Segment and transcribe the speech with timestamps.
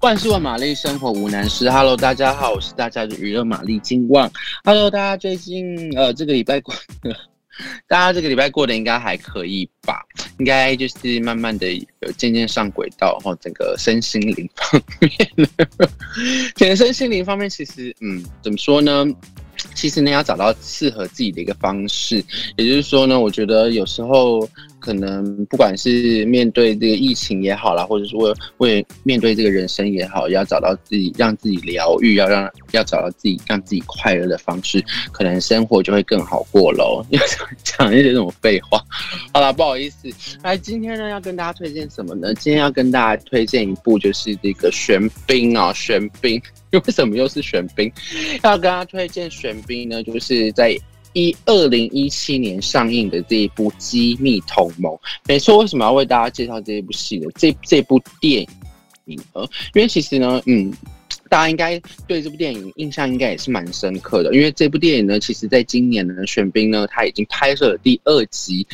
[0.00, 1.70] 万事问玛丽，生活无难事。
[1.70, 4.32] Hello，大家好，我是大家的娱乐玛丽金旺。
[4.64, 6.74] Hello，大家最近呃这个礼拜过，
[7.86, 10.02] 大家这个礼拜过得应该还可以吧？
[10.38, 15.48] 应该就是慢慢的有渐渐上轨道，然后整个身心灵方面，
[16.56, 19.04] 整个身心灵方面其实嗯怎么说呢？
[19.74, 22.24] 其实呢要找到适合自己的一个方式，
[22.56, 24.48] 也就是说呢，我觉得有时候。
[24.80, 37.04] 可能不管是面对这个疫情也好啦，或者是为为面对这个人生也好，要找到自己让自己疗愈，要让要找到自己让自己快乐的方式，可能生活就会更好过喽。
[37.10, 37.20] 要
[37.62, 38.82] 讲一些这种废话，
[39.34, 40.08] 好啦，不好意思。
[40.42, 42.32] 来，今天呢要跟大家推荐什么呢？
[42.32, 46.40] 今天要跟大家推荐一部就是这个玄彬啊，玄彬。
[46.86, 47.92] 为什么又是玄彬？
[48.42, 50.76] 要跟大家推荐玄彬呢，就是在。
[51.12, 54.92] 一二零一七年上映的这一部《机密同盟》，
[55.26, 57.28] 没错，为什么要为大家介绍这一部戏呢？
[57.34, 58.46] 这这部电
[59.06, 59.42] 影，呃，
[59.74, 60.72] 因为其实呢，嗯，
[61.28, 68.64] 大家应该对这部电影印象应该也是蛮深刻的，因为这部电影呢，其实在今年呢，玄彬呢，他已经拍摄了第二集。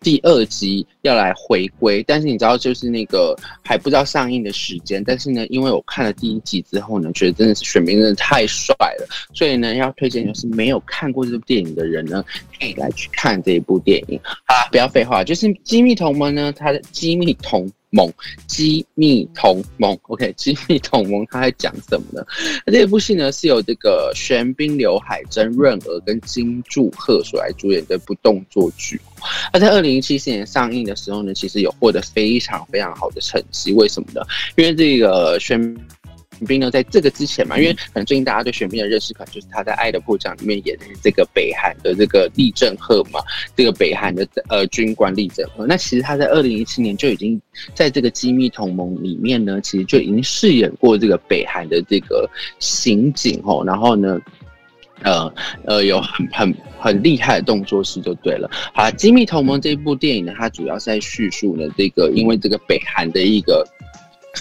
[0.00, 5.04] 第二集要来回归，但是你知道，就是那个还不知道上映的时间。
[5.04, 12.24] 但是呢，因为我看了第一集之后呢，觉得真的是选民真的太帅了，所以呢，要推荐就是没有看过这部电影的人呢，
[12.58, 14.18] 可以来去看这一部电影。
[14.24, 17.70] 好啦，不要废话，就是机密同盟呢，它的机密同。
[17.96, 18.12] 盟，
[18.48, 22.26] 机密同盟，OK，机密同盟，他在讲什么呢？
[22.66, 29.00] 那这部戏呢是由这个玄彬、刘海珍、润娥跟金柱赫所来主演的一部动作剧。
[29.52, 33.72] 那在二零一七年上映的时候呢，其实有获得非常非常好的成绩。
[33.72, 34.20] 为什么呢？
[34.56, 35.76] 因为这个宣。
[36.40, 43.20] 玄彬呢，在这个之前嘛，因为可能最近大家对玄彬的认识，可能就是他在《爱的迫降》里面演的这个北韩的这个李正赫嘛，
[43.54, 45.64] 这个北韩的呃军官李正赫。
[45.64, 47.40] 那其实他在二零一七年就已经
[47.72, 52.28] 在这个机密同盟里面呢，其实就已经饰演过这个北韩的这个
[52.58, 53.62] 刑警哦。
[53.64, 54.20] 然后呢，
[55.02, 55.32] 呃
[55.64, 58.50] 呃，有很很很厉害的动作戏就对了。
[58.72, 63.66] 好了，《机密同盟》这部电影呢，它主要是在叙述呢这个因为这个北韩的一个。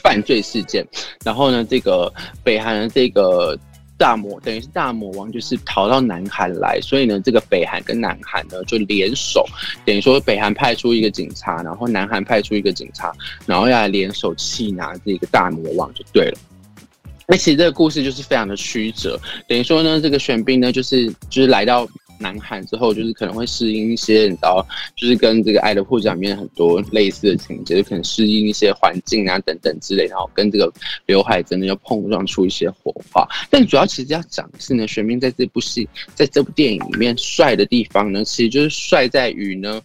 [0.02, 0.84] 犯罪事件，
[1.24, 2.12] 然后呢，这个
[2.44, 3.56] 北韩的这个
[3.96, 9.46] 大魔等于是大魔王，就是逃到南韩来，所以呢，这个北韩跟南韩呢就联手，
[9.86, 13.14] 等于说北韩派出一个警察，然后南韩派出一个警察，
[13.46, 16.38] 然后要来联手缉拿这个大魔王就对了。
[17.28, 21.88] 那其实这个故事就是非常的曲折，等于说呢，这个玄彬呢就是就是来到。
[22.20, 30.72] 南韩之后，就是可能会适应一些，你知道，就是跟这个《爱的迫降》里面很多类似的情节，就可能适应一些环境啊等等之类，然后跟这个
[31.08, 33.28] 刘海真的要碰撞出一些火花。
[33.50, 39.82] 但主要其实要讲的是呢，玄彬在这部戏，在这部电影里面帅的地方呢，其实就是帅在于呢，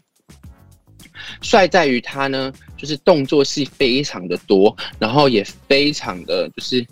[1.41, 6.87] 帅在于他呢，就是动作戏非常的多，然后也非常的就是。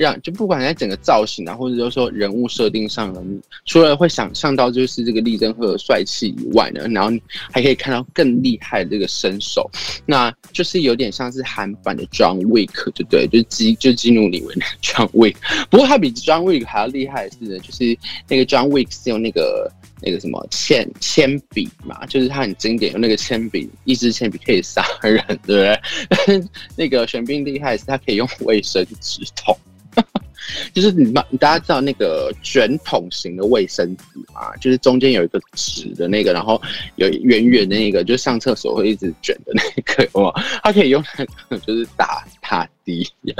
[0.00, 3.22] 让就不管在整个造型啊，或者就是说人物设定上呢，
[3.66, 7.14] 除了会想象到就是这个李正赫的帅气以外呢，然后
[7.52, 9.70] 还可以看到更厉害的这个身手，
[10.06, 13.26] 那就是有点像是韩版的 John Wick，对不对？
[13.26, 15.36] 就是基就基努李维的 John Wick，
[15.68, 17.94] 不过他比 John Wick 还要厉害的是呢，就是
[18.26, 26.42] 那个 John Wick 是用那个那个什么铅铅笔嘛，就是他很经典，用那个铅笔，一支铅笔可以杀人，对不对？
[26.74, 29.54] 那个玄彬厉害的是他可以用卫生纸捅。
[30.72, 34.56] 就是你们，大家知道那个卷筒型的卫生纸吗？
[34.60, 36.60] 就是中间有一个纸的那个，然后
[36.96, 43.34] 有圆圆的那个，就是上厕所会一直卷的那个，哇，它可以用那个，就是打打敌人，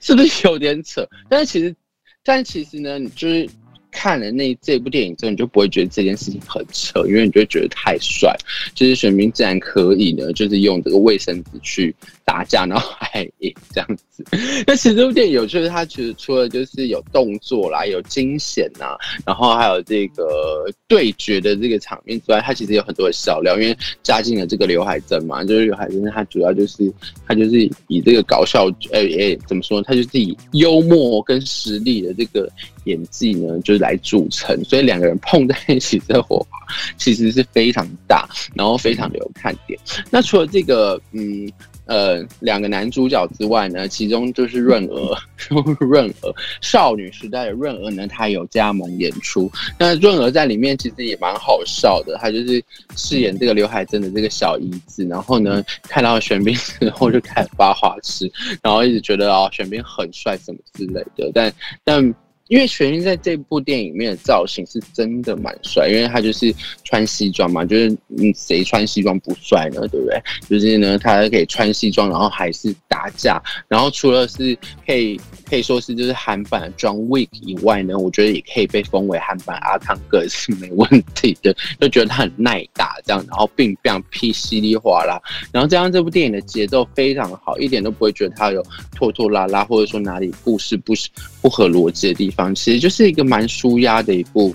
[0.00, 1.06] 是不是有点扯？
[1.28, 1.76] 但是其实，
[2.24, 3.48] 但其实呢，你就是
[3.90, 8.34] 看了那这部电影之后，你就不会觉得这件事情很扯，因为你就会觉得太帅，
[8.74, 11.94] 就是玄彬自然可以呢，就是用这个卫生纸去。
[12.30, 14.24] 打架，然后还赢这样子。
[14.64, 18.96] 那其实这部电影有趣的是，它其实除了就是有动作啦，有惊险呐，
[19.26, 26.92] 然后还有这个对决的这个场面之外，它其实有很多的笑料，因为加进了这个刘海珍嘛，就是刘海珍，他主要就是
[27.26, 29.82] 他就是以这个搞笑，哎、欸、哎，怎么说？
[29.82, 32.48] 他就是以幽默跟实力的这个
[32.84, 36.46] 演技呢，就是来组成，所以两个人碰在一起之后，
[36.96, 39.76] 其实是非常大，然后非常的有看点。
[40.10, 41.50] 那除了这个，嗯。
[41.90, 45.12] 呃，两个男主角之外呢，其中就是润娥，
[45.80, 49.50] 润娥少女时代的润娥呢，她有加盟演出。
[49.76, 52.62] 那润娥在里面其实也蛮好笑的，她就是
[52.96, 58.30] 饰演这个刘海珍的这个小姨子，然后呢，看到玄彬之后就开始发花痴，
[58.62, 61.28] 然后一直觉得哦，玄彬很帅什么之类的。
[61.34, 61.52] 但
[61.82, 62.14] 但
[62.50, 66.52] 因为玄彬在这部电影里面的造型是真的蛮帅，因为他就是
[66.82, 67.88] 穿西装嘛，就是
[68.18, 69.86] 嗯，谁穿西装不帅呢？
[69.86, 70.20] 对不对？
[70.48, 74.56] 就是呢，他可以穿西装，然后还是打架，然后除了是
[74.86, 75.18] 可以
[75.48, 85.18] 可以说是就是韩版的 John Wick 以外呢，我觉得也可以被封为韩版阿汤哥 是没问题的，就觉得他很耐打这样，然后并不像屁稀里哗啦，
[85.50, 88.62] 然后加上这部电影的节奏非常好，一点都不会觉得他有
[88.94, 90.92] 拖拖拉拉，或者说哪里故事不
[91.40, 92.54] 不合逻辑的地方。
[92.54, 94.54] 其实就是一个蛮舒压的一部，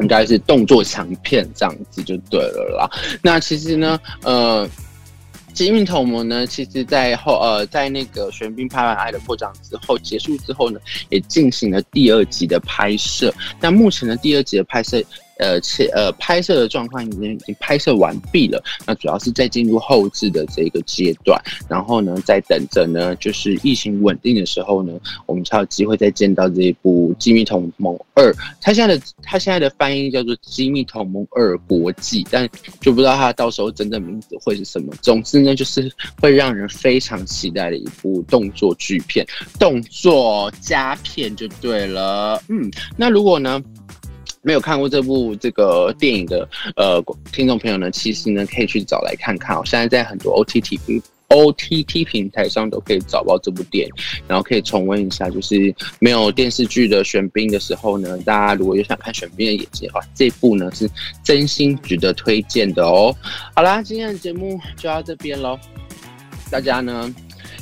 [0.00, 2.90] 应该是动作强片这样子就对了啦。
[3.22, 4.68] 那其实呢，呃，
[5.54, 13.32] 《金运同盟》呢，其实在后呃，在那个玄彬拍完《爱的迫降》之后结束之后呢，也进行了第二集的拍摄。
[13.60, 15.02] 那目前的第二集的拍摄。
[15.38, 18.62] 呃，且呃，拍摄的状况已经已经拍摄完毕了。
[18.86, 24.92] 那主要是在进入后制的这个阶段，然后呢，在等着呢，就是疫情稳定的时候呢，
[25.26, 28.30] 我们才有机会再见到这一部《机密同盟二》。
[28.60, 32.48] 它现在的它现在的翻译叫做《机密同盟二国际》，但
[32.80, 34.92] 就不知道它到时候真正名字会是什么。
[35.02, 35.90] 总之呢，就是
[36.20, 39.26] 会让人非常期待的一部动作巨片，
[39.58, 42.42] 动作佳片就对了。
[42.48, 43.62] 嗯，那如果呢，
[44.44, 47.02] 没有看过这部这个电影的呃
[47.32, 49.62] 听众朋友呢，其实呢可以去找来看看哦。
[49.64, 50.78] 现在在很多 OTT
[51.28, 53.92] OTT 平台上都可以找到这部电影，
[54.28, 55.28] 然后可以重温一下。
[55.30, 60.88] 就是没有电视剧的玄彬的时候呢，大家如果有想看玄彬的演技的话，这部呢是
[61.24, 63.12] 真心值得推荐的哦。
[63.56, 65.58] 好啦，今天的节目就到这边喽，
[66.50, 67.12] 大家呢，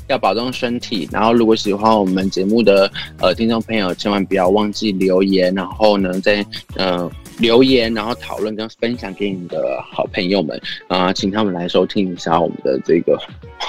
[0.08, 6.44] 要保重身体，然后如果喜欢我们节目的呃听众朋友，千万不要忘记留言，然后呢，在
[6.76, 13.18] 呃留言，然后讨论跟分享给你的好朋友们啊、请他们来收听一下我们的这个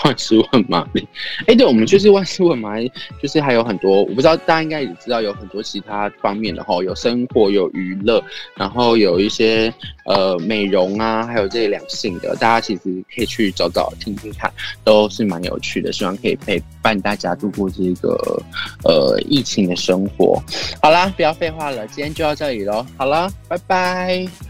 [0.04, 1.08] 万事问玛丽。
[1.48, 2.92] 哎，对，我们就是万事问玛丽，
[3.22, 8.22] 就是还有很多，我不知道大家应该也知道，有很多其他方面的哈，有生活，有娱乐，
[8.56, 9.74] 然后有一些
[10.06, 12.82] 呃美容啊，还有这些两性的，大家其实
[13.16, 14.52] 可以去找找听听看，
[14.84, 18.42] 都是蛮有趣的，希望可以陪伴大家度过这个
[18.86, 20.42] 呃疫情的生活。
[20.82, 22.84] 好啦，不要废话了，今天就到这里喽。
[22.98, 24.43] 好了，拜拜。